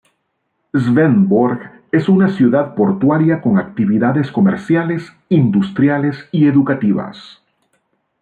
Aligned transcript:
Svendborg 0.73 1.69
es 1.91 2.09
una 2.09 2.27
ciudad 2.29 2.73
portuaria 2.73 3.39
con 3.39 3.59
actividades 3.59 4.31
comerciales, 4.31 5.13
industriales 5.29 6.27
y 6.31 6.47
educativas. 6.47 7.43